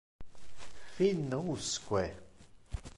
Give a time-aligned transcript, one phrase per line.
[0.95, 1.21] Fin
[1.53, 2.03] usque?